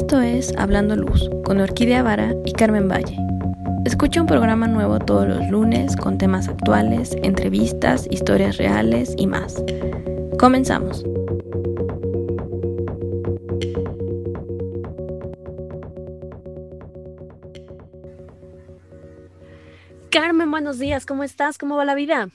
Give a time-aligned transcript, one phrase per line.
[0.00, 3.18] Esto es Hablando Luz con Orquídea Vara y Carmen Valle.
[3.84, 9.62] Escucha un programa nuevo todos los lunes con temas actuales, entrevistas, historias reales y más.
[10.38, 11.04] Comenzamos.
[20.10, 21.58] Carmen, buenos días, ¿cómo estás?
[21.58, 22.30] ¿Cómo va la vida?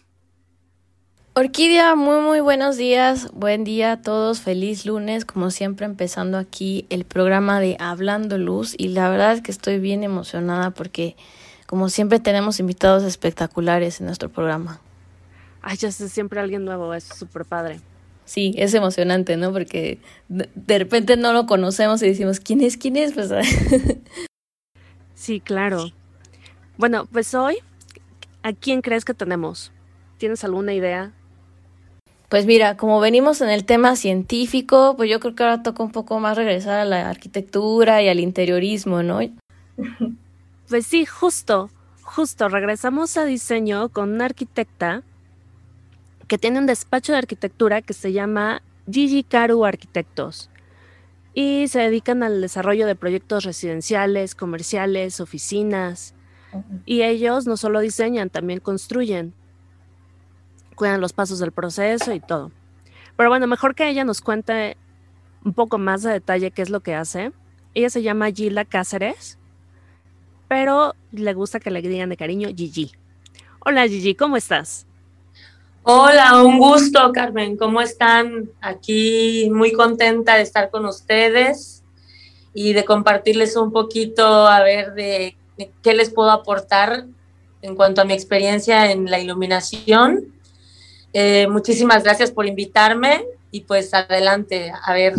[1.38, 6.86] Orquídea, muy muy buenos días, buen día a todos, feliz lunes, como siempre empezando aquí
[6.90, 11.18] el programa de Hablando Luz y la verdad es que estoy bien emocionada porque
[11.68, 14.80] como siempre tenemos invitados espectaculares en nuestro programa.
[15.62, 17.82] Ay, ya sé, siempre alguien nuevo, es súper padre.
[18.24, 19.52] Sí, es emocionante, ¿no?
[19.52, 22.78] Porque de repente no lo conocemos y decimos, ¿quién es?
[22.78, 23.12] ¿Quién es?
[23.12, 23.30] Pues,
[25.14, 25.92] sí, claro.
[26.78, 27.58] Bueno, pues hoy,
[28.42, 29.74] ¿a quién crees que tenemos?
[30.18, 31.12] ¿Tienes alguna idea?
[32.36, 35.94] Pues mira, como venimos en el tema científico, pues yo creo que ahora toca un
[35.94, 39.22] poco más regresar a la arquitectura y al interiorismo, ¿no?
[40.68, 41.70] Pues sí, justo,
[42.02, 45.02] justo, regresamos a diseño con una arquitecta
[46.28, 50.50] que tiene un despacho de arquitectura que se llama Gigi Karu Arquitectos
[51.34, 56.14] y se dedican al desarrollo de proyectos residenciales, comerciales, oficinas.
[56.86, 59.34] Y ellos no solo diseñan, también construyen
[60.76, 62.52] cuidan los pasos del proceso y todo.
[63.18, 64.78] Pero bueno, mejor que ella nos cuente
[65.44, 67.32] un poco más de detalle qué es lo que hace.
[67.74, 69.38] Ella se llama Gila Cáceres,
[70.48, 72.92] pero le gusta que le digan de cariño Gigi.
[73.60, 74.86] Hola Gigi, ¿cómo estás?
[75.84, 77.58] Hola, un gusto, Carmen.
[77.58, 78.50] ¿Cómo están?
[78.60, 81.84] Aquí muy contenta de estar con ustedes
[82.54, 85.36] y de compartirles un poquito, a ver, de
[85.84, 87.06] qué les puedo aportar
[87.62, 90.35] en cuanto a mi experiencia en la iluminación
[91.18, 95.14] eh, muchísimas gracias por invitarme y pues adelante, a ver.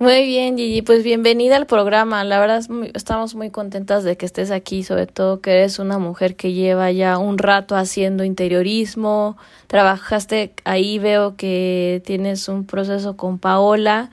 [0.00, 2.24] Muy bien, Gigi, pues bienvenida al programa.
[2.24, 6.34] La verdad estamos muy contentas de que estés aquí, sobre todo que eres una mujer
[6.34, 9.36] que lleva ya un rato haciendo interiorismo.
[9.68, 14.10] Trabajaste ahí, veo que tienes un proceso con Paola.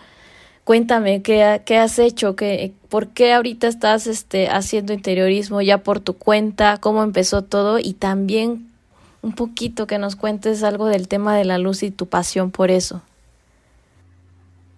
[0.66, 2.36] Cuéntame, ¿qué, qué has hecho?
[2.36, 6.78] ¿Qué, ¿Por qué ahorita estás este, haciendo interiorismo ya por tu cuenta?
[6.80, 7.80] ¿Cómo empezó todo?
[7.80, 8.69] Y también
[9.22, 12.72] un poquito que nos cuentes algo del tema de la luz y tu pasión por
[12.72, 13.02] eso.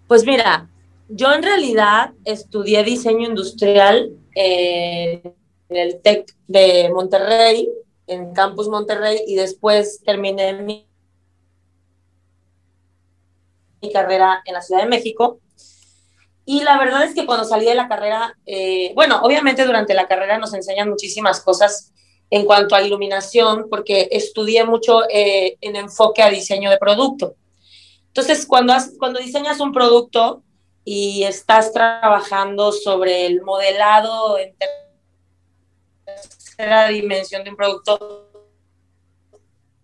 [0.07, 0.67] Pues mira,
[1.09, 5.33] yo en realidad estudié diseño industrial en
[5.69, 7.69] el TEC de Monterrey,
[8.07, 10.87] en Campus Monterrey, y después terminé mi,
[13.93, 15.39] carrera en la Ciudad de México.
[16.45, 20.07] Y la verdad es que cuando salí de la carrera, eh, bueno, obviamente durante la
[20.07, 21.91] carrera nos enseñan muchísimas cosas
[22.31, 27.35] en cuanto a iluminación, porque estudié mucho eh, en enfoque a diseño de producto.
[28.07, 30.41] Entonces, cuando, cuando diseñas un producto
[30.85, 34.55] y estás trabajando sobre el modelado en
[36.05, 38.29] tercera dimensión de un producto,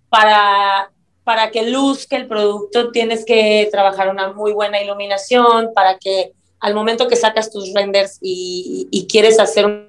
[0.09, 0.89] para,
[1.25, 6.31] para que luzca el producto tienes que trabajar una muy buena iluminación, para que
[6.61, 9.86] al momento que sacas tus renders y, y quieres hacer un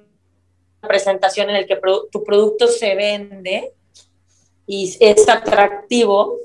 [0.81, 1.79] presentación en el que
[2.11, 3.73] tu producto se vende
[4.65, 6.37] y es atractivo,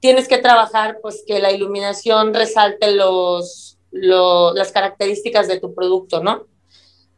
[0.00, 6.46] tienes que trabajar pues que la iluminación resalte los, las características de tu producto, ¿no?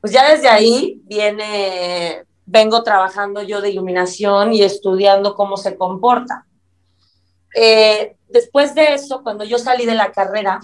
[0.01, 6.47] Pues ya desde ahí viene, vengo trabajando yo de iluminación y estudiando cómo se comporta.
[7.55, 10.61] Eh, después de eso, cuando yo salí de la carrera,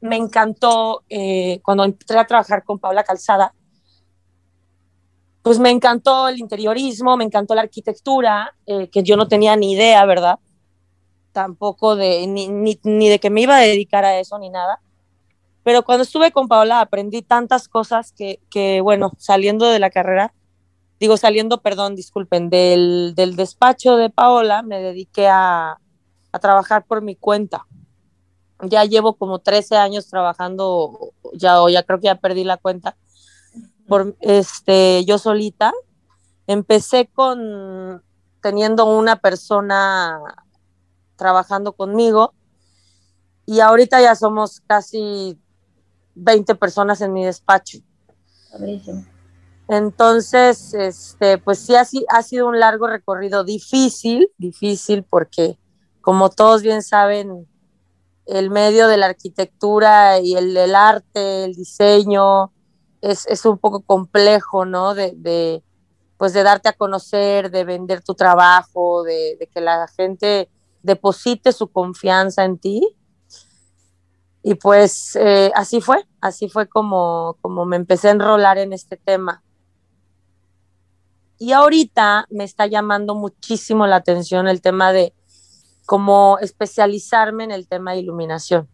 [0.00, 3.54] me encantó, eh, cuando entré a trabajar con Paula Calzada,
[5.42, 9.72] pues me encantó el interiorismo, me encantó la arquitectura, eh, que yo no tenía ni
[9.72, 10.38] idea, ¿verdad?
[11.32, 14.80] Tampoco de, ni, ni, de que me iba a dedicar a eso ni nada.
[15.62, 20.32] Pero cuando estuve con Paola aprendí tantas cosas que, que bueno, saliendo de la carrera,
[20.98, 25.78] digo saliendo, perdón, disculpen, del, del despacho de Paola, me dediqué a,
[26.32, 27.66] a trabajar por mi cuenta.
[28.62, 32.96] Ya llevo como 13 años trabajando, ya, o ya creo que ya perdí la cuenta,
[33.88, 35.72] por este, yo solita.
[36.46, 38.02] Empecé con
[38.40, 40.20] teniendo una persona
[41.16, 42.34] trabajando conmigo
[43.44, 45.38] y ahorita ya somos casi
[46.14, 47.78] 20 personas en mi despacho.
[49.68, 55.58] Entonces, este, pues sí ha, ha sido un largo recorrido difícil, difícil porque
[56.00, 57.46] como todos bien saben,
[58.26, 62.52] el medio de la arquitectura y el del arte, el diseño,
[63.00, 64.94] es, un poco complejo, ¿no?
[64.94, 65.62] De,
[66.16, 70.50] pues de darte a conocer, de vender tu trabajo, de, que la gente
[70.82, 72.96] deposite su confianza en ti.
[74.42, 78.96] y pues eh, así fue, así fue como, como me empecé a enrolar en este
[78.96, 79.42] tema.
[81.38, 85.14] Y ahorita me está llamando muchísimo la atención el tema de
[85.86, 88.68] cómo especializarme en el tema de iluminación.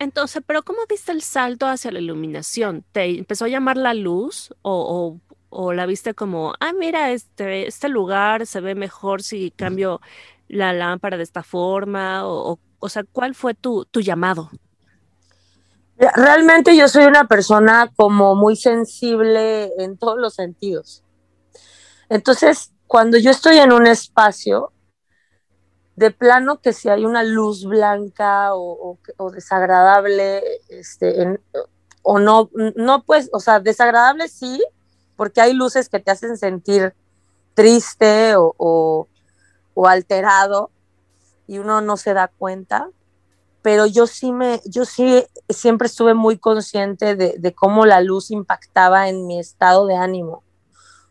[0.00, 2.86] Entonces, pero ¿cómo viste el salto hacia la iluminación?
[2.90, 5.20] ¿Te empezó a llamar la luz o,
[5.50, 10.00] o, la viste como, ah, mira, este, este lugar se ve mejor si cambio
[10.48, 12.26] la lámpara de esta forma?
[12.26, 14.50] O, o sea, ¿cuál fue tu, tu llamado?
[15.98, 21.04] Realmente yo soy una persona como muy sensible en todos los sentidos.
[22.08, 24.72] Entonces, cuando yo estoy en un espacio,
[26.00, 28.96] de plano que si hay una luz blanca o,
[29.34, 31.38] desagradable, este,
[32.00, 34.64] o no, no pues, o sea, desagradable sí,
[35.14, 36.94] porque hay luces que te hacen sentir
[37.52, 39.06] triste o,
[39.74, 40.70] o alterado
[41.46, 42.88] y uno no se da cuenta,
[43.60, 49.10] pero yo sí me, yo sí siempre estuve muy consciente de, cómo la luz impactaba
[49.10, 50.44] en mi estado de ánimo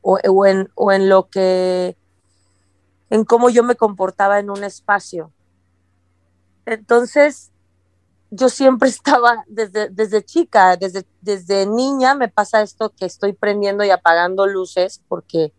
[0.01, 1.95] o, o, en, o en lo que,
[3.09, 5.31] en cómo yo me comportaba en un espacio.
[6.65, 7.51] Entonces,
[8.31, 13.83] yo siempre estaba desde, desde chica, desde, desde niña me pasa esto que estoy prendiendo
[13.83, 15.53] y apagando luces porque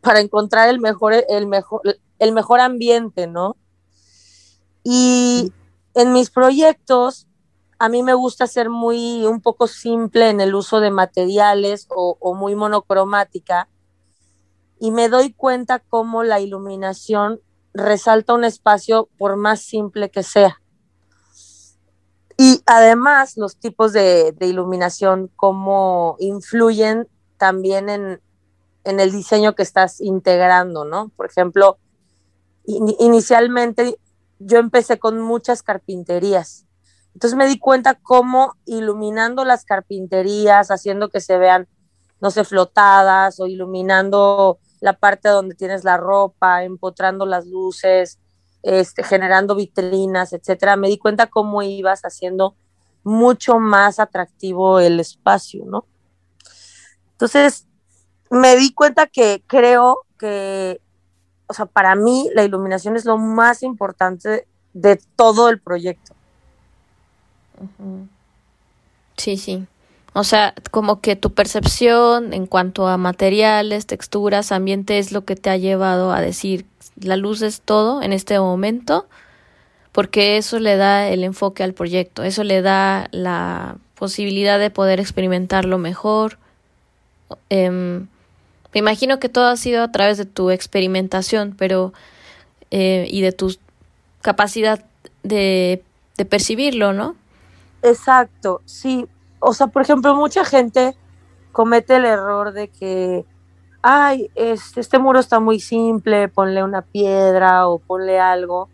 [0.00, 1.80] para encontrar el mejor, el mejor,
[2.18, 3.56] el mejor ambiente, ¿no?
[4.84, 5.52] Y
[5.94, 7.26] en mis proyectos,
[7.78, 12.34] a mí me gusta ser muy, un poco simple en el uso de materiales o,
[12.34, 13.68] muy monocromática.
[14.78, 17.40] Y me doy cuenta cómo la iluminación
[17.72, 20.60] resalta un espacio por más simple que sea.
[22.36, 28.20] Y además los tipos de, iluminación, cómo influyen también en,
[28.84, 31.10] el diseño que estás integrando, ¿no?
[31.16, 31.78] Por ejemplo,
[32.66, 33.98] inicialmente
[34.38, 36.66] yo empecé con muchas carpinterías.
[37.14, 41.68] Entonces me di cuenta cómo iluminando las carpinterías, haciendo que se vean,
[42.24, 48.18] no sé, flotadas o iluminando la parte donde tienes la ropa, empotrando las luces,
[48.62, 52.56] este, generando vitrinas, etcétera, me di cuenta cómo ibas haciendo
[53.02, 55.84] mucho más atractivo el espacio, ¿no?
[57.12, 57.66] Entonces,
[58.30, 60.80] me di cuenta que creo que
[61.46, 66.14] o sea, para mí la iluminación es lo más importante de todo el proyecto.
[69.18, 69.66] Sí, sí.
[70.16, 75.34] O sea, como que tu percepción en cuanto a materiales, texturas, ambiente es lo que
[75.34, 79.08] te ha llevado a decir la luz es todo en este momento,
[79.90, 85.00] porque eso le da el enfoque al proyecto, eso le da la posibilidad de poder
[85.00, 86.38] experimentarlo mejor.
[87.50, 91.92] Eh, me imagino que todo ha sido a través de tu experimentación, pero
[92.70, 93.56] eh, y de tu
[94.22, 94.84] capacidad
[95.24, 95.82] de
[96.28, 97.16] percibirlo, ¿no?
[97.82, 99.08] Exacto, sí.
[99.40, 100.96] O sea, por ejemplo, mucha gente
[101.52, 103.24] comete el error de que,
[103.82, 108.68] ay, este, este muro está muy simple, ponle una piedra o ponle algo.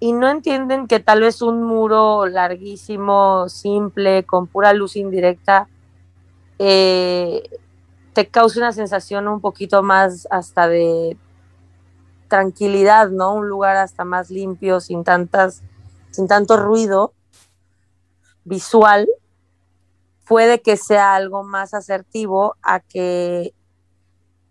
[0.00, 5.68] Y no entienden que tal vez un muro larguísimo, simple, con pura luz indirecta,
[6.58, 7.42] eh,
[8.12, 11.16] te causa una sensación un poquito más hasta de
[12.28, 13.34] tranquilidad, ¿no?
[13.34, 15.62] Un lugar hasta más limpio, sin tantas,
[16.10, 17.12] sin tanto ruido
[18.44, 19.08] visual,
[20.28, 23.54] puede que sea algo más asertivo a que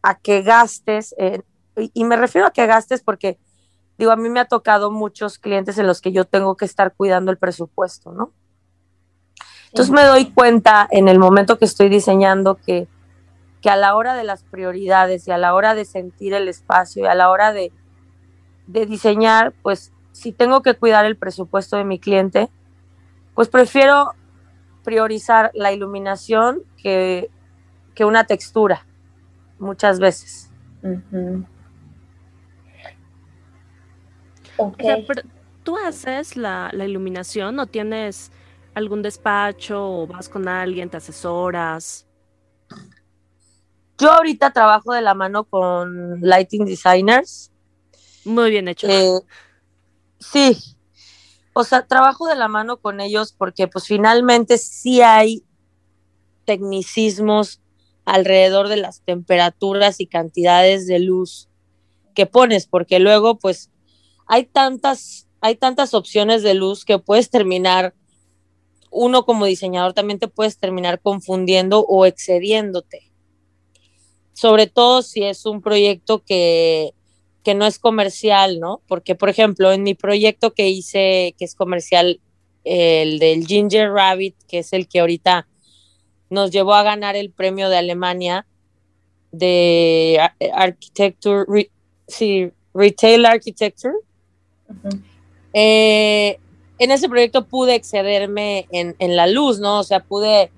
[0.01, 1.13] a que gastes,
[1.75, 3.37] y me refiero a que gastes porque,
[3.97, 6.93] digo, a mí me ha tocado muchos clientes en los que yo tengo que estar
[6.93, 8.31] cuidando el presupuesto, ¿no?
[9.65, 12.87] Entonces me doy cuenta en el momento que estoy diseñando que
[13.61, 17.03] que a la hora de las prioridades y a la hora de sentir el espacio
[17.03, 17.71] y a la hora de,
[18.67, 22.49] diseñar, pues si tengo que cuidar el presupuesto de mi cliente,
[23.33, 24.13] pues prefiero
[24.87, 27.29] priorizar la iluminación que,
[27.99, 28.85] una textura,
[29.59, 30.49] muchas veces.
[35.63, 38.31] ¿Tú haces la, la, iluminación o tienes
[38.75, 42.07] algún despacho o vas con alguien, te asesoras?
[43.97, 47.51] Yo ahorita trabajo de la mano con lighting designers.
[48.23, 48.87] Muy bien hecho.
[48.87, 49.19] Eh,
[50.17, 50.76] sí,
[51.59, 55.43] o sea, trabajo de la mano con ellos porque pues finalmente sí hay
[56.45, 57.61] tecnicismos
[58.05, 61.49] alrededor de las temperaturas y cantidades de luz
[62.13, 63.71] que pones, porque luego pues
[64.27, 67.95] hay tantas, hay tantas opciones de luz que puedes terminar,
[68.91, 73.11] uno como diseñador también te puedes terminar confundiendo o excediéndote.
[74.33, 76.93] Sobre todo si es un proyecto que,
[77.47, 78.81] que no es comercial, ¿no?
[78.89, 82.19] Porque, por ejemplo, en mi proyecto que hice, que es comercial,
[82.65, 85.47] el del Ginger Rabbit, que es el que ahorita
[86.29, 88.45] nos llevó a ganar el premio de Alemania
[89.31, 90.19] de
[90.53, 91.45] Architecture,
[92.05, 93.95] sí, Retail Architecture.
[95.53, 96.39] Eh,
[96.79, 99.79] en ese proyecto pude excederme en, en, la luz, ¿no?
[99.79, 100.51] O sea, pude,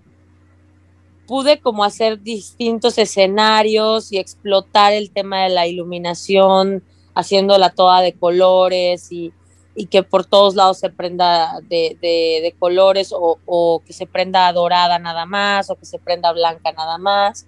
[1.29, 6.83] pude como hacer distintos escenarios y explotar el tema de la iluminación,
[7.13, 9.31] haciéndola toda de colores y,
[9.75, 14.51] y que por todos lados se prenda de, de, colores o, o, que se prenda
[14.53, 17.45] dorada nada más o que se prenda blanca nada más.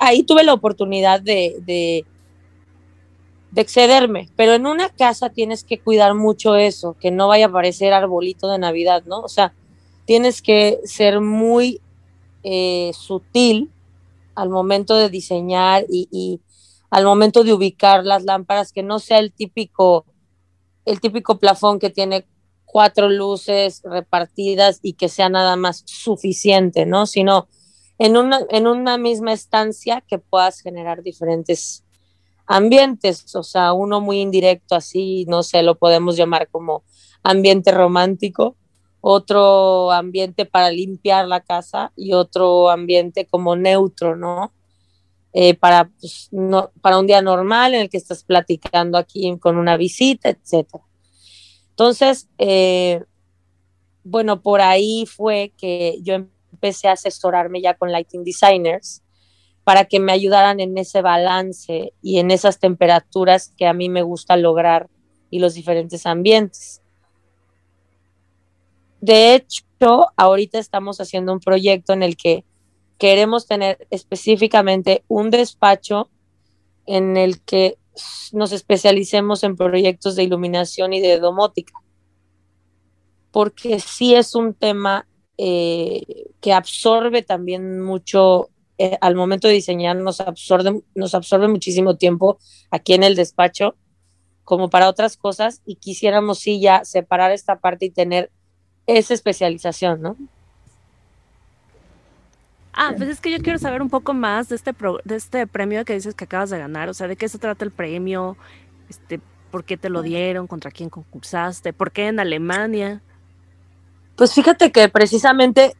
[0.00, 2.04] Ahí tuve la oportunidad de, de,
[3.52, 7.52] de excederme, pero en una casa tienes que cuidar mucho eso, que no vaya a
[7.52, 9.20] parecer arbolito de Navidad, ¿no?
[9.20, 9.54] O sea,
[10.06, 11.80] tienes que ser muy
[12.42, 13.70] eh, sutil
[14.34, 16.40] al momento de diseñar y, y,
[16.90, 20.04] al momento de ubicar las lámparas, que no sea el típico,
[20.84, 22.26] el típico plafón que tiene
[22.66, 27.06] cuatro luces repartidas y que sea nada más suficiente, ¿no?
[27.06, 27.48] Sino
[27.98, 31.84] en una, en una misma estancia que puedas generar diferentes
[32.46, 36.82] ambientes, o sea, uno muy indirecto así, no sé, lo podemos llamar como
[37.22, 38.56] ambiente romántico,
[39.02, 44.52] otro ambiente para limpiar la casa y otro ambiente como neutro, ¿no?
[45.32, 46.30] Eh, para, pues,
[46.80, 50.68] para un día normal en el que estás platicando aquí con una visita, etc.
[51.70, 53.02] Entonces, eh,
[54.04, 56.14] bueno, por ahí fue que yo
[56.52, 59.02] empecé a asesorarme ya con lighting designers
[59.64, 64.02] para que me ayudaran en ese balance y en esas temperaturas que a mí me
[64.02, 64.88] gusta lograr
[65.28, 66.81] y los diferentes ambientes.
[69.02, 72.44] De hecho, ahorita estamos haciendo un proyecto en el que
[72.98, 76.08] queremos tener específicamente un despacho
[76.86, 77.78] en el que
[78.30, 81.72] nos especialicemos en proyectos de iluminación y de domótica,
[83.32, 89.96] porque sí es un tema eh, que absorbe también mucho eh, al momento de diseñar
[89.96, 92.38] nos absorbe, nos absorbe muchísimo tiempo
[92.70, 93.74] aquí en el despacho
[94.44, 98.30] como para otras cosas y quisiéramos sí ya separar esta parte y tener
[98.86, 100.16] esa especialización, ¿no?
[102.74, 105.46] Ah, pues es que yo quiero saber un poco más de este, pro, de este
[105.46, 108.36] premio que dices que acabas de ganar, o sea, de qué se trata el premio,
[108.88, 109.20] este,
[109.50, 113.02] por qué te lo dieron, contra quién concursaste, por qué en Alemania.
[114.16, 115.74] Pues fíjate que precisamente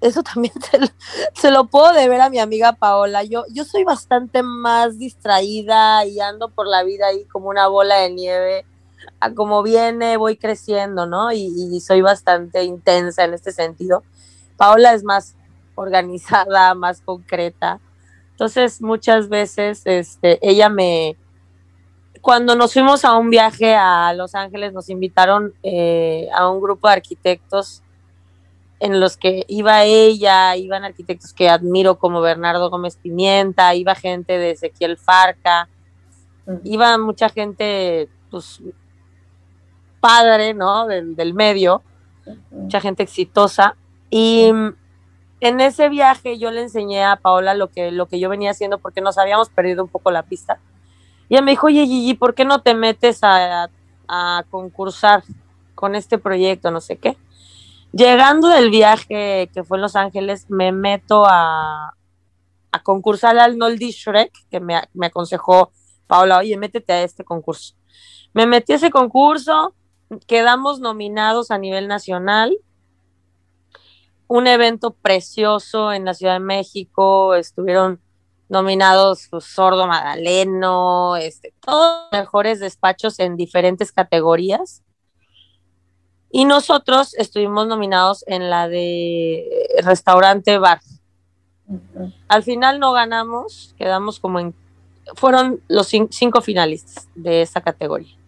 [0.00, 0.86] eso también se lo,
[1.34, 3.24] se lo, puedo deber a mi amiga Paola.
[3.24, 7.96] Yo, yo soy bastante más distraída y ando por la vida ahí como una bola
[7.96, 8.66] de nieve.
[9.20, 11.30] A como viene, voy creciendo, ¿no?
[11.32, 14.02] Y, y soy bastante intensa en este sentido.
[14.56, 15.36] Paola es más
[15.74, 17.80] organizada, más concreta.
[18.32, 21.16] Entonces, muchas veces, este, ella me,
[22.20, 26.88] cuando nos fuimos a un viaje a Los Ángeles, nos invitaron eh, a un grupo
[26.88, 27.82] de arquitectos
[28.78, 34.38] en los que iba ella, iban arquitectos que admiro como Bernardo Gómez Pimienta, iba gente
[34.38, 35.68] de Ezequiel Farca,
[36.64, 38.62] iba mucha gente, pues,
[40.00, 40.86] padre, ¿no?
[40.86, 41.82] Del, del medio,
[42.50, 43.76] mucha gente exitosa.
[44.10, 44.50] Y
[45.40, 48.78] en ese viaje yo le enseñé a Paola lo que, lo que yo venía haciendo
[48.78, 50.58] porque nos habíamos perdido un poco la pista.
[51.28, 53.70] Y ella me dijo, oye Gigi, ¿por qué no te metes a,
[54.08, 55.22] a concursar
[55.74, 56.70] con este proyecto?
[56.70, 57.16] No sé qué.
[57.92, 61.94] Llegando del viaje que fue en Los Ángeles, me meto a,
[62.70, 65.72] a concursar al Noldi Shrek, que me, me, aconsejó
[66.06, 67.74] Paula, oye, métete a este concurso.
[68.32, 69.74] Me metí a ese concurso,
[70.26, 72.56] quedamos nominados a nivel nacional,
[74.26, 78.00] un evento precioso en la Ciudad de México, estuvieron
[78.48, 84.82] nominados pues, Sordo Madaleno, este, todos los mejores despachos en diferentes categorías.
[86.32, 90.80] Y nosotros estuvimos nominados en la de restaurante bar.
[92.28, 94.54] Al final no ganamos, quedamos como en...
[95.16, 98.19] Fueron los cinco finalistas de esa categoría.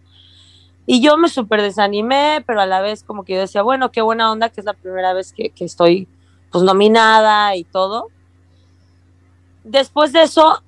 [0.85, 4.01] Y yo me súper desanimé, pero a la vez como que yo decía, bueno, qué
[4.01, 6.07] buena onda, que es la primera vez que, que estoy
[6.51, 8.07] pues nominada y todo.
[9.63, 10.61] Después de eso,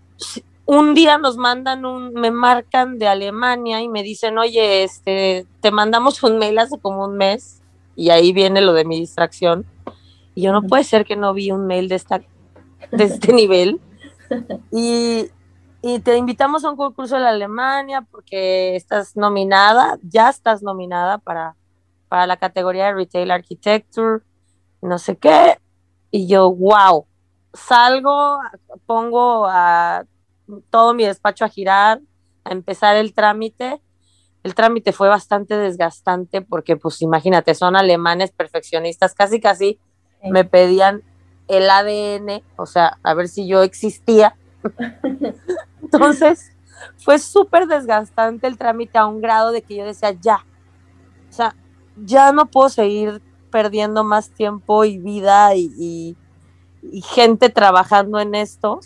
[0.66, 5.72] un día nos mandan un, me marcan de Alemania y me dicen, oye, este, te
[5.72, 7.62] mandamos un mail hace como un mes
[7.96, 9.66] y ahí viene lo de mi distracción.
[10.34, 12.22] Y yo no puede ser que no vi un mail de, esta,
[12.92, 13.80] de este nivel.
[14.72, 15.28] Y,
[15.88, 21.20] y te invitamos a un concurso de la Alemania porque estás nominada, ya estás nominada
[21.20, 21.56] para,
[22.10, 24.24] para la categoría de Retail Architecture,
[24.82, 25.60] no sé qué.
[26.10, 27.06] Y yo, wow,
[27.54, 28.40] salgo,
[28.88, 30.06] pongo a
[30.72, 32.02] todo mi despacho a girar,
[32.44, 33.80] a empezar el trámite.
[34.42, 39.80] El trámite fue bastante desgastante porque, pues imagínate, son alemanes perfeccionistas, casi casi
[40.24, 41.04] me pedían
[41.48, 44.36] el ADN, o sea, a ver si yo existía.
[45.86, 46.52] Entonces,
[46.98, 50.44] fue súper desgastante el trámite a un grado de que yo decía, ya,
[51.30, 51.56] o sea,
[51.96, 56.18] ya no puedo seguir perdiendo más tiempo y vida y,
[57.04, 58.80] gente trabajando en esto.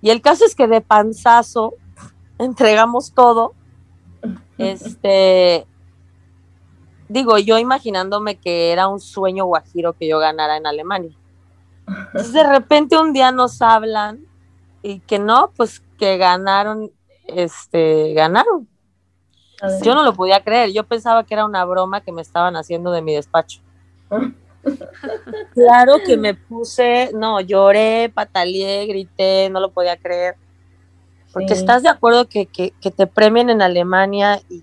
[0.00, 1.74] Y el caso es que de panzazo
[2.38, 3.54] entregamos todo.
[4.56, 5.66] Este,
[7.08, 11.16] digo, yo imaginándome que era un sueño guajiro que yo ganara en Alemania.
[11.86, 14.31] Entonces de repente un día nos hablan
[14.82, 16.90] y que no, pues que ganaron,
[17.26, 18.68] este, ganaron.
[19.82, 22.90] Yo no lo podía creer, yo pensaba que era una broma que me estaban haciendo
[22.90, 23.60] de mi despacho.
[25.54, 30.34] claro que me puse, no, lloré, pataleé, grité, no lo podía creer.
[31.32, 34.62] Porque estás de acuerdo que, te premien en Alemania y,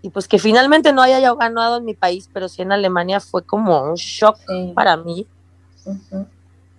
[0.00, 3.42] y pues que finalmente no haya ganado en mi país, pero sí en Alemania fue
[3.42, 4.38] como un shock
[4.74, 5.26] para mí.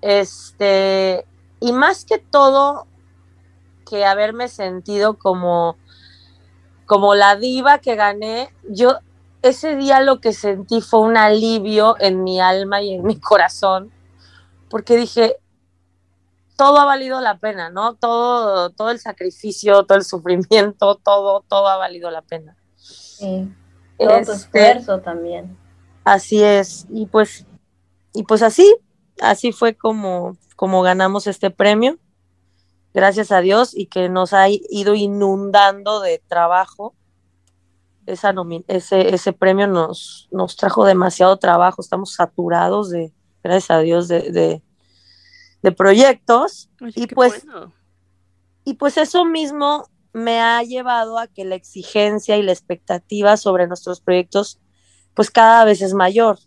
[0.01, 1.25] Este,
[1.59, 2.87] y más que todo,
[3.89, 5.77] que haberme sentido como,
[6.85, 8.99] como la diva que gané, yo
[9.41, 13.91] ese día lo que sentí fue un alivio en mi alma y en mi corazón,
[14.69, 15.37] porque dije,
[16.55, 17.95] todo ha valido la pena, ¿no?
[17.95, 22.57] Todo, todo el sacrificio, todo el sufrimiento, todo, todo ha valido la pena.
[22.75, 23.49] Sí,
[23.97, 25.57] todo tu este, esfuerzo también.
[26.03, 27.45] Así es, y pues,
[28.13, 28.75] y pues así,
[29.21, 31.99] así fue como, como ganamos este premio,
[32.93, 36.93] gracias a Dios, y que nos ha ido inundando de trabajo.
[38.05, 38.33] Esa
[38.67, 44.61] ese, ese premio nos, nos trajo demasiado trabajo, estamos saturados de, gracias a Dios, de,
[45.61, 46.69] de, proyectos.
[46.93, 47.45] y pues,
[48.65, 53.65] y pues eso mismo me ha llevado a que la exigencia y la expectativa sobre
[53.65, 54.59] nuestros proyectos
[55.13, 56.37] pues cada vez es mayor.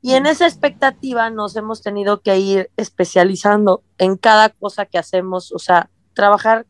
[0.00, 5.52] Y en esa expectativa nos hemos tenido que ir especializando en cada cosa que hacemos,
[5.52, 6.66] o sea, trabajar,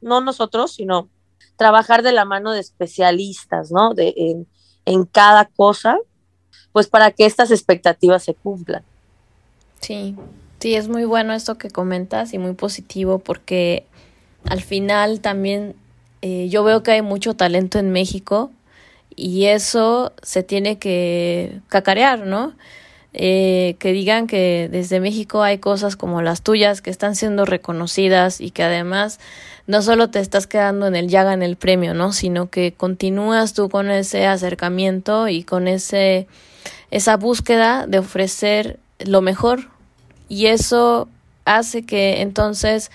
[0.00, 1.08] no nosotros, sino
[1.56, 3.94] trabajar de la mano de especialistas, ¿no?
[3.94, 4.46] De, en,
[4.84, 5.98] en cada cosa,
[6.72, 8.82] pues para que estas expectativas se cumplan.
[9.80, 10.16] Sí,
[10.58, 13.86] sí, es muy bueno esto que comentas y muy positivo porque
[14.44, 15.76] al final también
[16.22, 18.50] eh, yo veo que hay mucho talento en México
[19.16, 22.52] y eso se tiene que cacarear, ¿no?
[23.14, 28.42] Eh, que digan que desde México hay cosas como las tuyas que están siendo reconocidas
[28.42, 29.18] y que además
[29.66, 32.12] no solo te estás quedando en el ya en el premio, ¿no?
[32.12, 36.26] Sino que continúas tú con ese acercamiento y con ese
[36.90, 39.70] esa búsqueda de ofrecer lo mejor
[40.28, 41.08] y eso
[41.46, 42.90] hace que entonces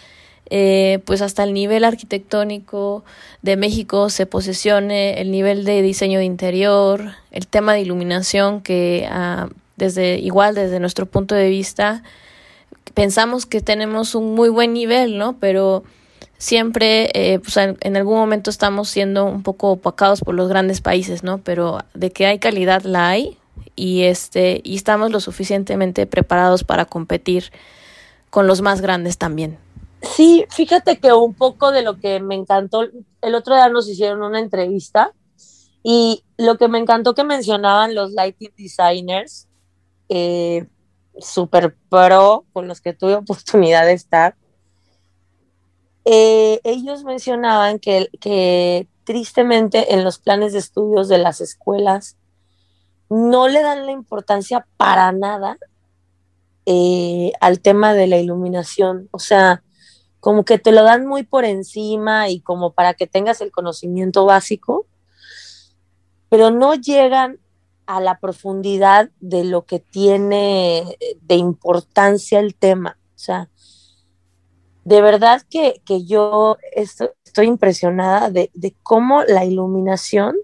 [0.54, 3.06] eh, pues hasta el nivel arquitectónico
[3.42, 9.08] de México se posesione, el nivel de diseño de interior, el tema de iluminación que
[9.10, 12.04] ah, desde igual desde nuestro punto de vista
[12.94, 15.38] pensamos que tenemos un muy buen nivel, ¿no?
[15.40, 15.86] Pero
[16.38, 21.24] siempre eh, pues en algún momento estamos siendo un poco opacados por los grandes países,
[21.24, 21.38] ¿no?
[21.38, 23.38] Pero de que hay calidad la hay
[23.78, 27.54] y este y estamos lo suficientemente preparados para competir
[28.30, 29.58] con los más grandes también.
[30.02, 32.84] Sí, fíjate que un poco de lo que me encantó,
[33.22, 35.14] el otro día nos hicieron una entrevista
[35.84, 39.48] y lo que me encantó que mencionaban los lighting designers,
[40.10, 40.68] eh,
[41.20, 44.36] super pro, con los que tuve oportunidad de estar,
[46.06, 52.18] eh, ellos mencionaban que, tristemente en los planes de estudios de las escuelas
[53.10, 55.58] no le dan la importancia para nada
[56.66, 59.10] eh, al tema de la iluminación.
[59.12, 59.64] O sea,
[60.22, 64.24] como que te lo dan muy por encima y como para que tengas el conocimiento
[64.24, 64.86] básico,
[66.30, 67.40] pero no llegan
[67.88, 72.98] a la profundidad de lo que tiene de importancia el tema.
[73.16, 73.50] O sea,
[74.86, 78.52] de verdad que, yo estoy, impresionada de,
[78.84, 80.36] cómo la iluminación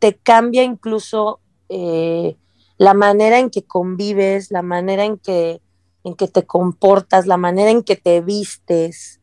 [0.00, 2.36] te cambia incluso eh,
[2.78, 5.60] la manera en que convives, la manera en que
[6.04, 9.20] en que te comportas, la manera en que te vistes,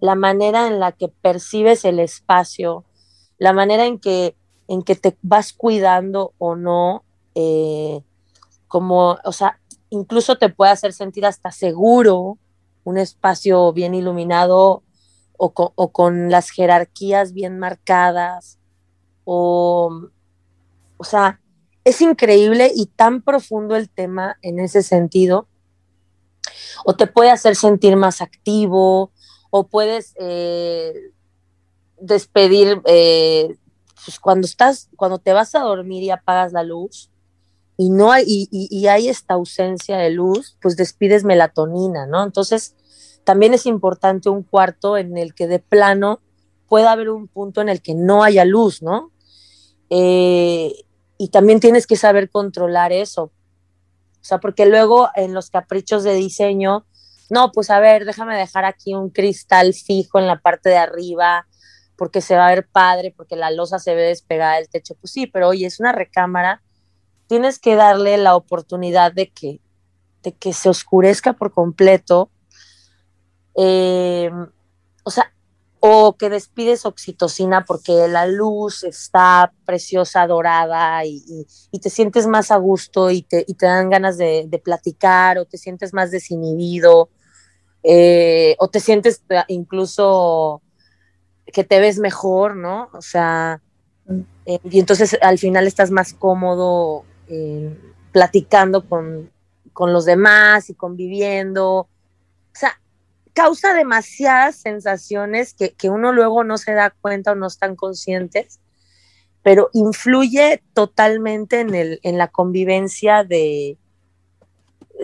[0.00, 2.84] la manera en la que percibes el espacio,
[3.38, 4.36] la manera en que,
[4.66, 8.02] en que te vas cuidando o no, eh,
[8.66, 9.60] como, o sea,
[9.90, 12.38] incluso te puede hacer sentir hasta seguro
[12.84, 14.82] un espacio bien iluminado
[15.36, 18.58] o con, o con las jerarquías bien marcadas,
[19.24, 20.08] o,
[20.96, 21.40] o sea,
[21.84, 25.46] es increíble y tan profundo el tema en ese sentido
[26.84, 29.12] o te puede hacer sentir más activo,
[29.50, 31.12] o puedes eh,
[32.00, 33.56] despedir, eh,
[34.04, 37.10] pues cuando estás, cuando te vas a dormir y apagas la luz
[37.76, 42.22] y no hay, y, y hay esta ausencia de luz, pues despides melatonina, ¿no?
[42.24, 42.74] Entonces,
[43.24, 46.20] también es importante un cuarto en el que de plano
[46.68, 49.10] pueda haber un punto en el que no haya luz, ¿no?
[49.90, 50.84] Eh,
[51.16, 53.30] y también tienes que saber controlar eso.
[54.20, 56.86] O sea, porque luego en los caprichos de diseño,
[57.30, 61.46] no, pues a ver, déjame dejar aquí un cristal fijo en la parte de arriba,
[61.96, 64.94] porque se va a ver padre, porque la losa se ve despegada del techo.
[65.00, 66.62] Pues sí, pero oye, es una recámara,
[67.26, 69.60] tienes que darle la oportunidad de que,
[70.22, 72.30] de que se oscurezca por completo.
[73.56, 74.30] Eh,
[75.04, 75.32] o sea,
[75.80, 81.46] o que despides oxitocina porque la luz está preciosa, dorada y,
[81.80, 86.10] te sientes más a gusto y te, dan ganas de, platicar o te sientes más
[86.10, 87.10] desinhibido
[87.82, 90.62] eh, o te sientes incluso
[91.46, 92.90] que te ves mejor, ¿no?
[92.92, 93.62] O sea,
[94.46, 97.76] eh, y entonces al final estás más cómodo eh,
[98.12, 99.30] platicando con,
[99.72, 101.70] con los demás y conviviendo.
[101.70, 101.88] O
[102.52, 102.80] sea,
[103.38, 108.58] causa demasiadas sensaciones que, uno luego no se da cuenta o no están conscientes,
[109.44, 113.78] pero influye totalmente en, el, en la convivencia de,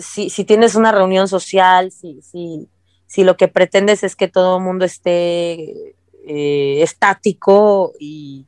[0.01, 2.69] si, tienes una reunión social, si, si,
[3.07, 5.95] si lo que pretendes es que todo el mundo esté
[6.27, 8.47] eh, estático y,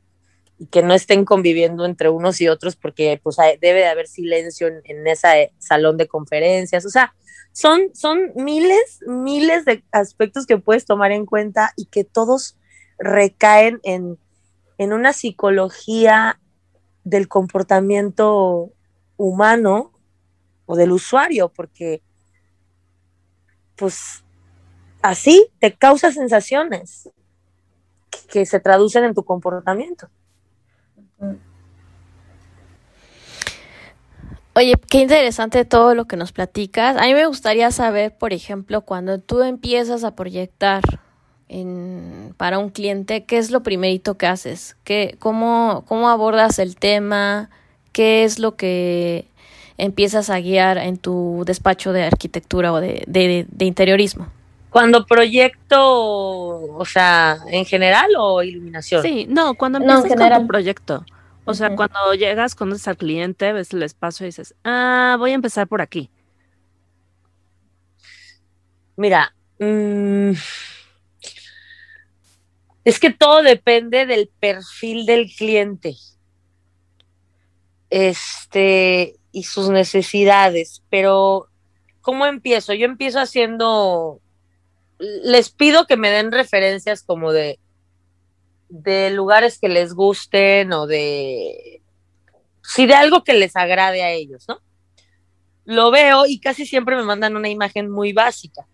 [0.71, 4.81] que no estén conviviendo entre unos y otros porque pues debe de haber silencio en,
[4.85, 7.13] en ese salón de conferencias, o sea,
[7.57, 12.55] son, son miles, miles de aspectos que puedes tomar en cuenta y que todos
[12.99, 14.19] recaen en,
[14.77, 16.39] una psicología
[17.03, 18.71] del comportamiento
[19.17, 19.91] humano
[20.67, 22.03] o del usuario, porque
[23.75, 24.23] pues
[25.01, 27.09] así te causa sensaciones
[28.29, 30.11] que se traducen en tu comportamiento.
[34.57, 36.97] Oye, qué interesante todo lo que nos platicas.
[36.97, 40.81] A mí me gustaría saber, por ejemplo, cuando tú empiezas a proyectar
[42.37, 44.75] para un cliente, ¿qué es lo primerito que haces?
[44.83, 47.51] ¿Qué, cómo, ¿Cómo abordas el tema?
[47.91, 49.27] ¿Qué es lo que
[49.77, 54.27] empiezas a guiar en tu despacho de arquitectura o de, de interiorismo?
[54.69, 59.01] Cuando proyecto, o sea, en general o iluminación.
[59.01, 61.05] Sí, no, cuando empiezas con tu proyecto.
[61.45, 65.35] O sea, cuando llegas, conoces al cliente, ves el espacio y dices, ah, voy a
[65.35, 66.09] empezar por aquí.
[68.97, 70.31] Mira, mm,
[72.83, 75.95] es que todo depende del perfil del cliente.
[77.89, 81.47] Este, y sus necesidades, pero
[82.01, 82.73] ¿cómo empiezo?
[82.73, 84.19] Yo empiezo haciendo,
[84.99, 87.59] les pido que me den referencias como de
[88.69, 91.81] de lugares que les gusten o de,
[92.61, 94.59] sí, de algo que les agrade a ellos, ¿no?
[95.65, 98.67] Lo veo y casi siempre me mandan una imagen muy básica.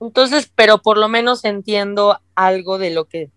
[0.00, 3.30] Entonces, pero por lo menos entiendo algo de lo que,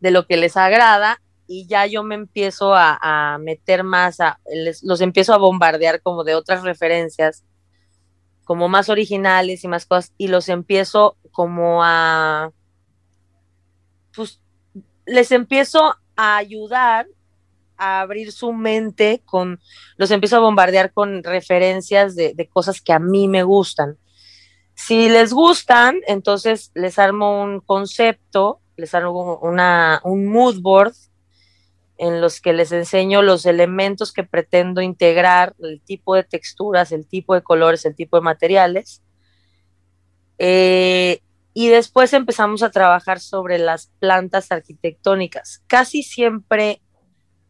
[0.00, 4.40] de lo que les agrada y ya yo me empiezo a, meter más, a,
[4.82, 7.44] los empiezo a bombardear como de otras referencias,
[8.46, 12.52] como más originales y más cosas, y los empiezo como a,
[14.14, 14.40] pues
[15.04, 17.08] les empiezo a ayudar
[17.76, 19.60] a abrir su mente con,
[19.96, 23.98] los empiezo a bombardear con referencias de, cosas que a mí me gustan.
[24.74, 30.94] Si les gustan, entonces les armo un concepto, les armo una, un mood board
[31.98, 37.06] en los que les enseño los elementos que pretendo integrar, el tipo de texturas, el
[37.06, 39.02] tipo de colores, el tipo de materiales.
[40.38, 41.20] Eh,
[41.54, 45.62] y después empezamos a trabajar sobre las plantas arquitectónicas.
[45.66, 46.82] Casi siempre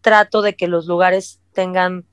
[0.01, 2.05] trato de que los lugares tengan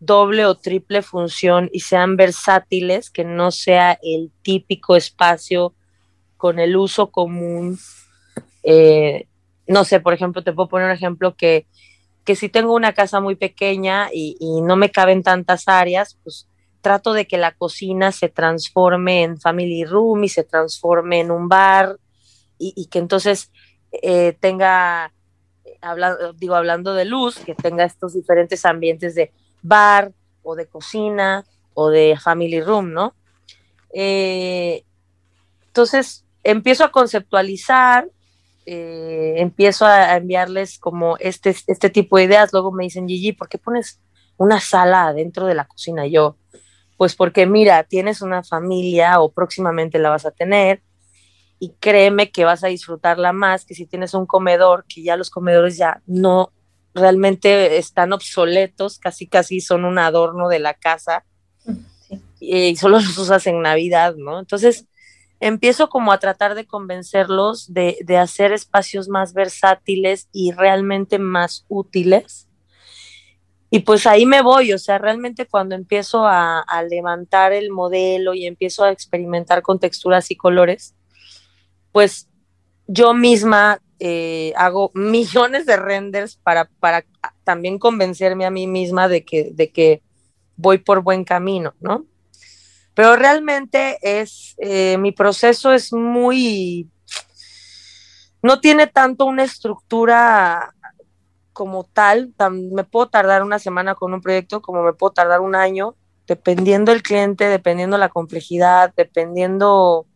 [0.00, 5.74] doble o triple función y sean versátiles, que no sea el típico espacio
[6.36, 7.78] con el uso común.
[8.64, 9.28] Eh,
[9.66, 11.66] no sé, por ejemplo, te puedo poner un ejemplo que,
[12.24, 16.48] que si tengo una casa muy pequeña y, y no me caben tantas áreas, pues
[16.86, 21.48] trato de que la cocina se transforme en family room y se transforme en un
[21.48, 21.98] bar
[22.58, 23.50] y, que entonces
[23.90, 25.12] eh, tenga,
[26.36, 31.90] digo, hablando de luz, que tenga estos diferentes ambientes de bar o de cocina o
[31.90, 33.14] de family room, ¿no?
[33.92, 34.84] Eh,
[35.66, 38.08] entonces empiezo a conceptualizar,
[38.66, 43.48] eh, empiezo a enviarles como este, este tipo de ideas, luego me dicen, Gigi, ¿por
[43.48, 44.00] qué pones
[44.36, 46.06] una sala dentro de la cocina?
[46.06, 46.36] Y yo,
[46.96, 50.82] pues porque mira, tienes una familia o próximamente la vas a tener
[51.60, 55.30] y créeme que vas a disfrutarla más que si tienes un comedor, que ya los
[55.30, 56.52] comedores ya no
[56.92, 61.24] realmente están obsoletos, casi casi son un adorno de la casa
[62.40, 64.40] y solo los usas en Navidad, ¿no?
[64.40, 64.86] Entonces
[65.40, 71.64] empiezo como a tratar de convencerlos de, de hacer espacios más versátiles y realmente más
[71.68, 72.48] útiles.
[73.70, 78.46] Y pues ahí me voy, o sea, realmente cuando empiezo a, levantar el modelo y
[78.46, 80.94] empiezo a experimentar con texturas y colores,
[81.90, 82.28] pues
[82.86, 87.04] yo misma eh, hago millones de renders para, para
[87.44, 90.02] también convencerme a mí misma de que, de que
[90.56, 92.06] voy por buen camino, ¿no?
[92.96, 96.88] Pero realmente es, eh, mi proceso es muy,
[98.40, 100.74] no tiene tanto una estructura
[101.52, 105.54] como tal, me puedo tardar una semana con un proyecto como me puedo tardar un
[105.54, 105.94] año,
[106.26, 110.06] dependiendo el cliente, dependiendo la complejidad, dependiendo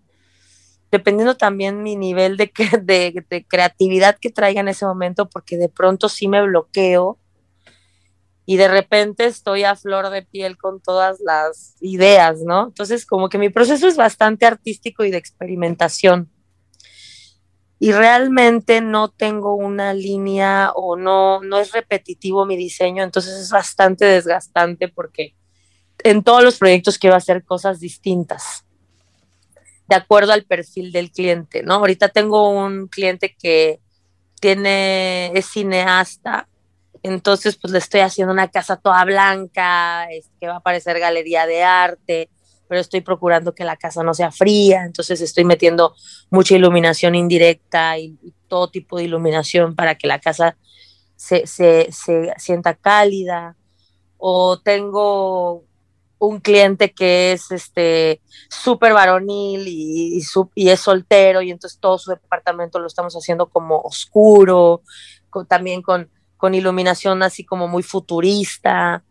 [0.91, 2.51] dependiendo también mi nivel de,
[3.47, 7.19] creatividad que traiga en ese momento, porque de pronto sí me bloqueo
[8.51, 12.65] y de repente estoy a flor de piel con todas las ideas, ¿no?
[12.67, 16.29] Entonces, como que mi proceso es bastante artístico y de experimentación.
[17.79, 23.53] Y realmente no tengo una línea o no, no es repetitivo mi diseño, entonces es
[23.53, 25.37] bastante desgastante porque
[26.03, 28.67] en todos los proyectos quiero hacer cosas distintas
[29.87, 31.75] de acuerdo al perfil del cliente, ¿no?
[31.75, 33.81] Ahorita tengo un cliente que
[34.41, 36.49] tiene, es cineasta,
[37.03, 40.07] entonces pues le estoy haciendo una casa toda blanca,
[40.41, 42.31] que va a parecer galería de arte,
[42.69, 45.95] pero estoy procurando que la casa no sea fría, entonces estoy metiendo
[46.31, 50.57] mucha iluminación indirecta y, y todo tipo de iluminación para que la casa
[51.17, 53.57] se, se, se sienta cálida.
[54.17, 55.65] O tengo
[56.19, 60.21] un cliente que es este súper varonil y,
[60.55, 64.83] y, es soltero y entonces todo su departamento lo estamos haciendo como oscuro,
[65.49, 66.11] también con,
[66.41, 69.05] con, iluminación así como muy futurista.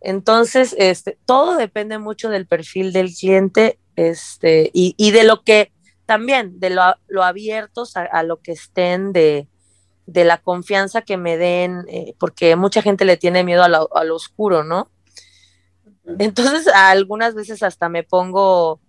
[0.00, 5.72] Entonces, este, todo depende mucho del perfil del cliente este, y, y de lo que
[6.04, 9.48] también, de lo, lo abiertos a, a, lo que estén de,
[10.06, 13.94] de la confianza que me den, eh, porque mucha gente le tiene miedo a lo,
[13.96, 14.90] a lo oscuro, ¿no?
[16.18, 18.80] Entonces, algunas veces hasta me pongo,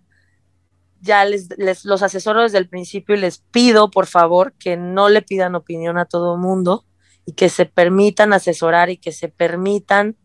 [1.01, 5.09] ya les, les, los asesoro desde el principio y les pido, por favor, que no
[5.09, 6.85] le pidan opinión a todo el mundo
[7.27, 10.15] y que se permitan asesorar y que se permitan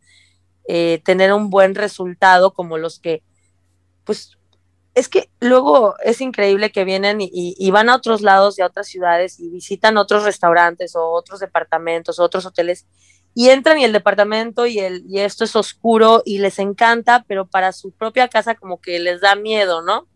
[0.68, 3.24] eh, tener un buen resultado como los que,
[4.04, 4.38] pues,
[4.94, 8.66] es que luego es increíble que vienen y, y, van a otros lados y a
[8.66, 12.86] otras ciudades y visitan otros restaurantes o otros departamentos, o otros hoteles
[13.34, 17.46] y entran y el departamento y, el, y esto es oscuro y les encanta, pero
[17.46, 20.06] para su propia casa como que les da miedo, ¿no?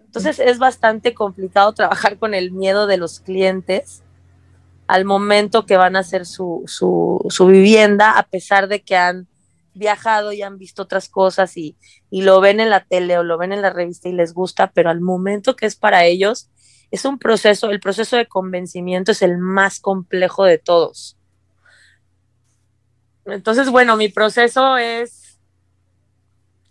[0.00, 4.03] Entonces es bastante complicado trabajar con el miedo de los clientes
[4.86, 9.26] al momento que van a hacer su, su, su vivienda, a pesar de que han
[9.72, 11.76] viajado y han visto otras cosas y,
[12.10, 14.70] y lo ven en la tele o lo ven en la revista y les gusta,
[14.72, 16.50] pero al momento que es para ellos,
[16.90, 21.16] es un proceso, el proceso de convencimiento es el más complejo de todos.
[23.24, 25.40] Entonces, bueno, mi proceso es,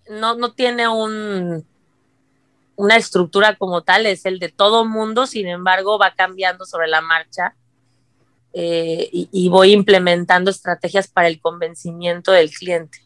[0.08, 1.66] no, no tiene un,
[2.76, 7.02] una estructura como tal, es el de todo mundo, sin embargo, va cambiando sobre la
[7.02, 7.56] marcha
[8.54, 13.00] eh, y, voy implementando estrategias para el convencimiento del cliente.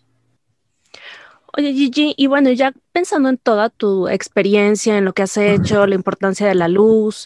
[1.58, 5.88] Oye, Gigi, y bueno, ya pensando en toda tu experiencia, en lo que has hecho,
[5.88, 7.26] la importancia de la luz,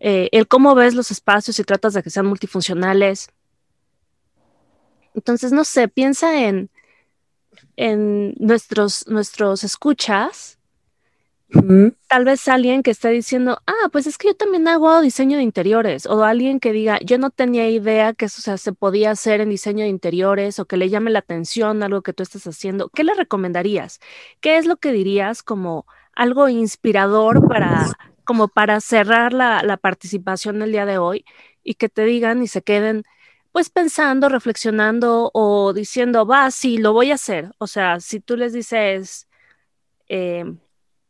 [0.00, 3.28] eh, el cómo ves los espacios y tratas de que sean multifuncionales,
[5.18, 6.70] entonces, no sé, piensa en,
[7.76, 10.57] en nuestros, nuestros escuchas.
[12.08, 15.42] Tal vez alguien que esté diciendo, ah, pues es que yo también hago diseño de
[15.42, 19.12] interiores, o alguien que diga, yo no tenía idea que eso o sea, se podía
[19.12, 22.46] hacer en diseño de interiores, o que le llame la atención algo que tú estás
[22.46, 22.90] haciendo.
[22.90, 23.98] ¿Qué le recomendarías?
[24.40, 27.86] ¿Qué es lo que dirías como algo inspirador para,
[28.24, 31.24] como para cerrar la, la participación del día de hoy
[31.64, 33.04] y que te digan y se queden
[33.52, 37.52] pues pensando, reflexionando o diciendo, va, sí, lo voy a hacer.
[37.58, 39.28] O sea, si tú les dices,
[40.08, 40.44] eh,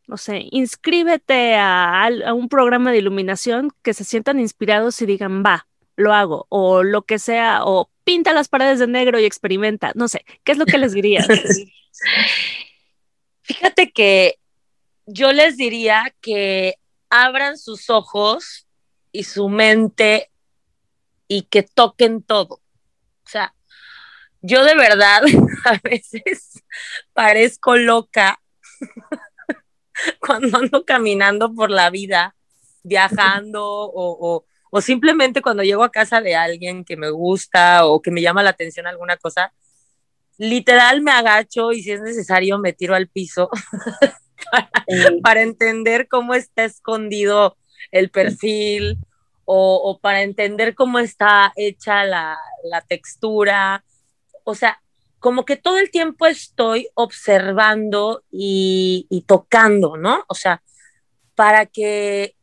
[0.08, 5.68] no sé, inscríbete a, un programa de iluminación, que se sientan inspirados y digan, va,
[5.96, 10.08] lo hago, o lo que sea, o pinta las paredes de negro y experimenta, no
[10.08, 11.28] sé, ¿qué es lo que les dirías?
[13.42, 14.38] Fíjate que
[15.04, 16.76] yo les diría que
[17.10, 18.66] abran sus ojos
[19.12, 20.30] y su mente
[21.28, 22.62] y que toquen todo.
[23.24, 23.54] O sea,
[24.40, 25.20] yo de verdad
[25.66, 26.62] a veces
[27.12, 28.40] parezco loca
[30.20, 32.34] cuando ando caminando por la vida
[32.82, 38.10] viajando o, o, simplemente cuando llego a casa de alguien que me gusta o que
[38.10, 39.52] me llama la atención alguna cosa,
[40.38, 43.50] literal me agacho y si es necesario me tiro al piso
[45.22, 47.56] para, entender cómo está escondido
[47.90, 48.98] el perfil
[49.44, 53.82] o, para entender cómo está hecha la, la textura.
[54.44, 54.80] O sea,
[55.18, 60.24] como que todo el tiempo estoy observando y, tocando, ¿no?
[60.28, 60.62] O sea,
[61.34, 62.34] para que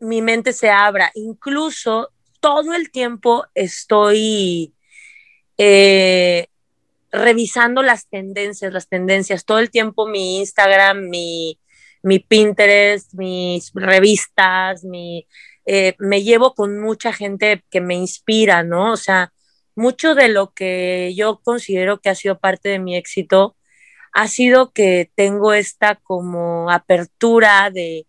[0.00, 1.10] mi mente se abra.
[1.14, 4.74] Incluso todo el tiempo estoy
[5.58, 6.46] eh,
[7.10, 9.44] revisando las tendencias, las tendencias.
[9.44, 11.58] Todo el tiempo mi Instagram, mi,
[12.02, 14.82] mi Pinterest, mis revistas,
[15.66, 18.92] eh, me llevo con mucha gente que me inspira, ¿no?
[18.92, 19.32] O sea,
[19.74, 23.56] mucho de lo que yo considero que ha sido parte de mi éxito
[24.12, 28.06] ha sido que tengo esta como apertura de,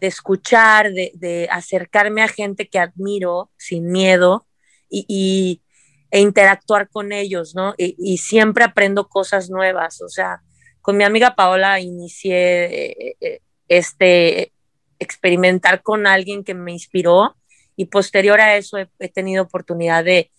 [0.00, 4.46] escuchar, de, acercarme a gente que admiro sin miedo
[4.90, 5.62] y,
[6.10, 7.74] e interactuar con ellos, ¿no?
[7.78, 10.42] Y, siempre aprendo cosas nuevas, o sea,
[10.82, 14.52] con mi amiga Paola inicié eh, eh, este
[14.98, 17.36] experimentar con alguien que me inspiró
[17.76, 20.30] y posterior a eso he tenido oportunidad de,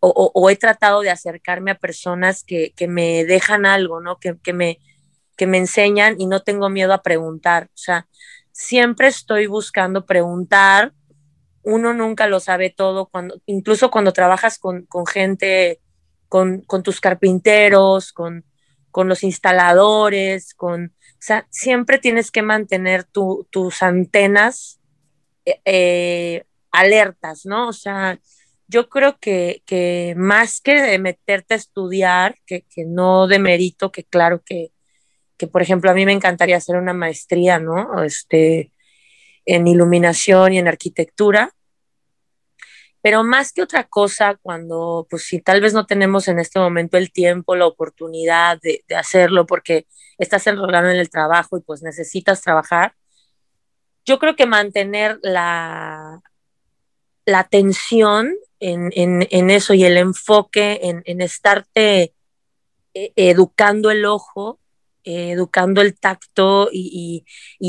[0.00, 4.18] o, he tratado de acercarme a personas que, me dejan algo, ¿no?
[4.18, 4.78] Que, me,
[5.36, 7.64] que me enseñan y no tengo miedo a preguntar.
[7.66, 8.06] O sea,
[8.52, 10.92] siempre estoy buscando preguntar.
[11.62, 15.80] Uno nunca lo sabe todo, cuando, incluso cuando trabajas con, gente,
[16.28, 18.44] con, tus carpinteros, con,
[18.94, 24.80] los instaladores, con, o sea, siempre tienes que mantener tus antenas
[25.44, 27.68] eh, eh, alertas, ¿no?
[27.68, 28.18] O sea,
[28.68, 34.42] yo creo que, más que de meterte a estudiar, que, no de mérito, que claro
[34.44, 34.72] que,
[35.50, 38.02] por ejemplo, a mí me encantaría hacer una maestría, ¿no?
[38.04, 38.72] Este,
[39.46, 41.52] en iluminación y en arquitectura,
[43.00, 46.98] pero más que otra cosa, cuando, pues si tal vez no tenemos en este momento
[46.98, 49.86] el tiempo, la oportunidad de, de hacerlo porque
[50.18, 52.94] estás enrolado en el trabajo y pues necesitas trabajar,
[54.04, 56.20] yo creo que mantener la,
[57.24, 62.14] la atención en, eso y el enfoque en, estarte
[62.94, 64.60] eh, educando el ojo,
[65.04, 67.24] eh, educando el tacto y,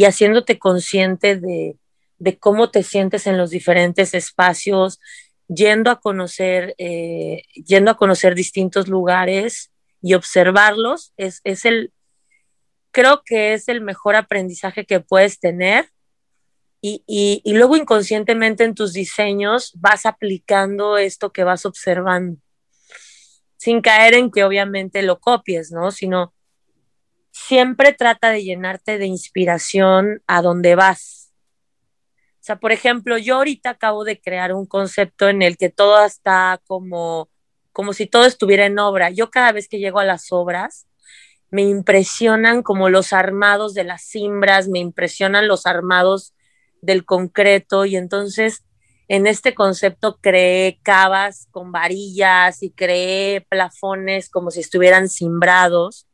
[0.06, 1.78] haciéndote consciente de,
[2.40, 5.00] cómo te sientes en los diferentes espacios,
[5.48, 9.72] yendo a conocer, eh, yendo a conocer distintos lugares
[10.02, 11.92] y observarlos, es, es el,
[12.92, 15.90] creo que es el mejor aprendizaje que puedes tener
[16.82, 22.40] y, luego inconscientemente en tus diseños vas aplicando esto que vas observando,
[23.58, 25.92] sin caer en que obviamente lo copies, ¿no?
[25.92, 26.34] Sino
[27.32, 31.34] siempre trata de llenarte de inspiración a donde vas.
[32.36, 36.04] O sea, por ejemplo, yo ahorita acabo de crear un concepto en el que todo
[36.06, 37.30] está como,
[37.74, 39.10] como si todo estuviera en obra.
[39.10, 40.88] Yo cada vez que llego a las obras,
[41.52, 46.34] me impresionan como los armados de las cimbras, me impresionan los armados
[46.82, 48.64] del concreto y entonces
[49.08, 56.08] en este concepto creé cavas con varillas y creé plafones como si estuvieran cimbrados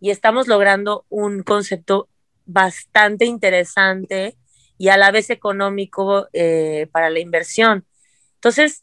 [0.00, 2.08] y estamos logrando un concepto
[2.46, 4.36] bastante interesante
[4.78, 7.84] y a la vez económico eh, para la inversión.
[8.36, 8.82] Entonces,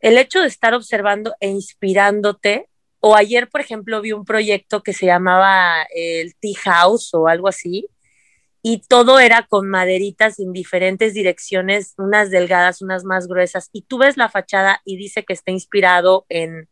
[0.00, 2.68] el hecho de estar observando e inspirándote,
[3.00, 7.48] o ayer, por ejemplo, vi un proyecto que se llamaba el Tea House o algo
[7.48, 7.88] así,
[8.68, 13.98] y todo era con maderitas en diferentes direcciones, unas delgadas, unas más gruesas, y tú
[13.98, 16.68] ves la fachada y dice que está inspirado en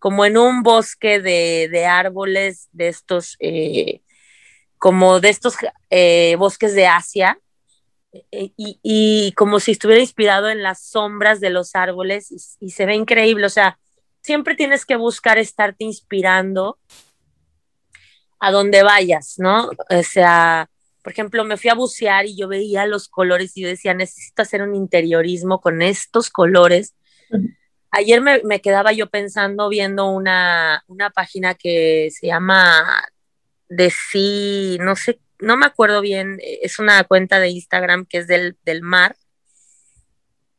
[0.00, 4.00] como en un bosque de, árboles de estos, eh,
[4.78, 5.54] como de estos
[5.90, 7.38] eh, bosques de Asia,
[8.32, 12.84] eh, y, como si estuviera inspirado en las sombras de los árboles, y, y se
[12.84, 13.78] ve increíble, o sea,
[14.22, 16.80] siempre tienes que buscar estarte inspirando
[18.40, 19.70] a donde vayas, ¿no?
[19.88, 20.68] O sea,
[21.08, 24.42] por ejemplo, me fui a bucear y yo veía los colores y yo decía, necesito
[24.42, 26.94] hacer un interiorismo con estos colores.
[27.90, 30.84] Ayer me, quedaba yo pensando, viendo una,
[31.14, 32.84] página que se llama
[33.70, 38.26] de sí, no sé, no me acuerdo bien, es una cuenta de Instagram que es
[38.26, 39.16] del, mar.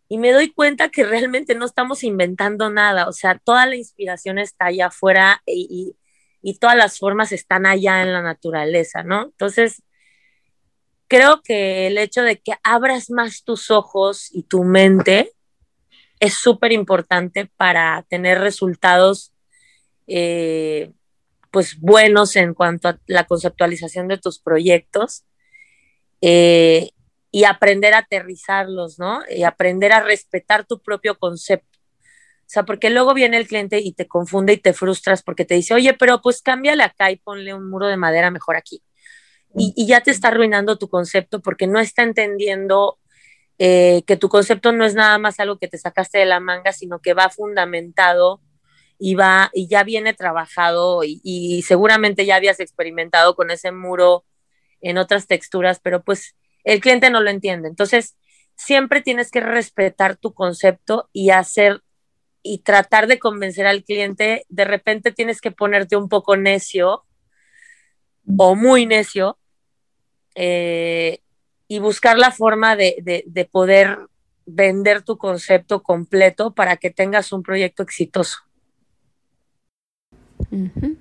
[0.07, 4.39] Y me doy cuenta que realmente no estamos inventando nada, o sea, toda la inspiración
[4.39, 5.95] está allá afuera y,
[6.41, 9.25] y todas las formas están allá en la naturaleza, ¿no?
[9.25, 9.83] Entonces,
[11.09, 15.33] creo que el hecho de que abras más tus ojos y tu mente
[16.21, 19.33] es súper importante para tener resultados
[20.07, 20.91] eh,
[21.51, 25.25] pues buenos en cuanto a la conceptualización de tus proyectos.
[26.21, 26.89] Eh,
[27.31, 29.21] y aprender a aterrizarlos, ¿no?
[29.29, 31.79] Y aprender a respetar tu propio concepto.
[32.41, 35.53] O sea, porque luego viene el cliente y te confunde y te frustras porque te
[35.53, 38.81] dice, oye, pero pues cámbiale acá y ponle un muro de madera mejor aquí.
[39.55, 42.99] Y, ya te está arruinando tu concepto porque no está entendiendo
[43.57, 46.71] eh, que tu concepto no es nada más algo que te sacaste de la manga,
[46.71, 48.41] sino que va fundamentado
[48.99, 54.25] y va y ya viene trabajado y, y seguramente ya habías experimentado con ese muro
[54.81, 57.67] en otras texturas, pero pues el cliente no lo entiende.
[57.67, 58.15] Entonces,
[58.55, 61.81] siempre tienes que respetar tu concepto y hacer
[62.43, 67.05] y tratar de convencer al cliente, de repente tienes que ponerte un poco necio
[68.37, 69.38] o muy necio
[70.35, 71.19] eh,
[71.67, 73.97] y buscar la forma de, de, de, poder
[74.45, 78.37] vender tu concepto completo para que tengas un proyecto exitoso.
[80.51, 80.97] Uh -huh.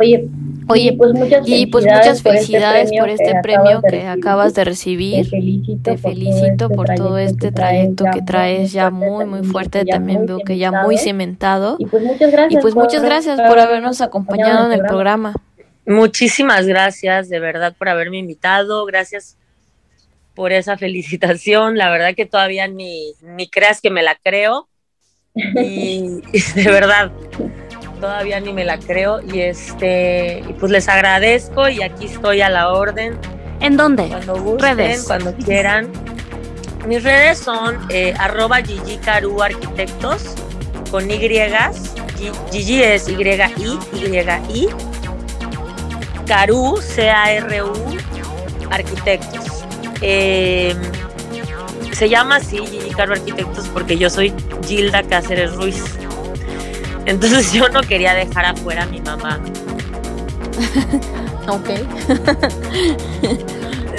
[0.00, 0.28] Oye,
[0.68, 5.24] Oye, pues muchas y pues muchas felicidades por este premio, que, acabas de recibir.
[5.24, 9.84] Te felicito, Te felicito por, todo este trayecto que traes ya muy, muy fuerte.
[9.84, 11.76] También veo que ya muy cimentado.
[11.78, 15.34] Y pues muchas gracias, y pues muchas gracias por habernos acompañado en el programa.
[15.86, 18.84] Muchísimas gracias, de verdad, por haberme invitado.
[18.86, 19.36] Gracias
[20.34, 21.76] por esa felicitación.
[21.76, 24.68] La verdad que todavía ni, ni creas que me la creo.
[25.34, 26.20] Y
[26.54, 27.12] de verdad,
[28.00, 32.72] todavía ni me la creo y este pues les agradezco y aquí estoy a la
[32.72, 33.16] orden.
[33.60, 34.08] ¿En dónde?
[34.08, 35.04] Cuando gusten, redes.
[35.04, 35.88] cuando quieran.
[36.86, 40.34] Mis redes son eh, arroba Gigi Caru Arquitectos
[40.90, 41.18] con Y.
[42.50, 44.68] Gigi es Y I Y I.
[46.30, 47.72] Caru C A R U
[48.70, 49.64] Arquitectos.
[50.00, 50.76] Eh,
[51.90, 54.32] se llama así Gigi Caru Arquitectos porque yo soy
[54.64, 55.82] Gilda Cáceres Ruiz.
[57.06, 59.40] Entonces yo no quería dejar afuera a mi mamá.
[61.48, 61.70] ok.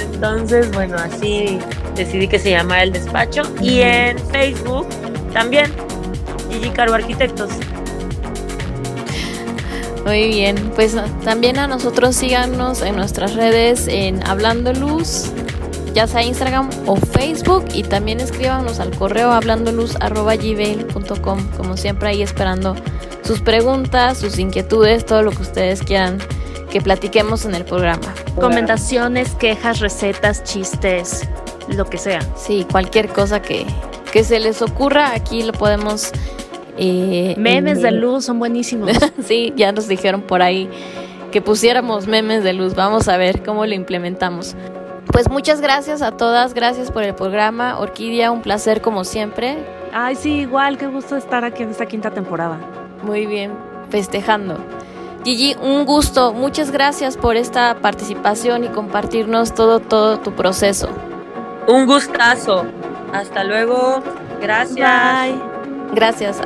[0.00, 1.58] Entonces, bueno, así
[1.96, 3.42] decidí que se llamara el despacho.
[3.60, 4.88] Y en Facebook
[5.34, 5.70] también,
[6.50, 7.50] Gigi Caro Arquitectos.
[10.04, 15.30] Muy bien, pues también a nosotros síganos en nuestras redes en Hablando Luz,
[15.94, 22.74] ya sea Instagram o Facebook y también escríbanos al correo hablandoluz.gmail.com como siempre ahí esperando
[23.22, 26.18] sus preguntas, sus inquietudes, todo lo que ustedes quieran
[26.72, 28.14] que platiquemos en el programa.
[28.34, 31.28] Recomendaciones, quejas, recetas, chistes,
[31.68, 32.20] lo que sea.
[32.34, 33.66] Sí, cualquier cosa que,
[34.10, 36.10] que se les ocurra, aquí lo podemos...
[36.78, 38.90] Eh, memes de luz son buenísimos.
[39.24, 40.68] sí, ya nos dijeron por ahí
[41.30, 42.74] que pusiéramos memes de luz.
[42.74, 44.54] Vamos a ver cómo lo implementamos.
[45.12, 47.78] Pues muchas gracias a todas, gracias por el programa.
[47.78, 49.58] Orquídea, un placer como siempre.
[49.92, 52.58] Ay, sí, igual, qué gusto estar aquí en esta quinta temporada.
[53.02, 53.52] Muy bien,
[53.90, 54.58] festejando.
[55.24, 56.32] Gigi, un gusto.
[56.32, 60.88] Muchas gracias por esta participación y compartirnos todo, todo tu proceso.
[61.68, 62.64] Un gustazo.
[63.12, 64.02] Hasta luego.
[64.40, 64.76] Gracias.
[64.78, 65.51] Bye.
[65.92, 66.40] Gracias.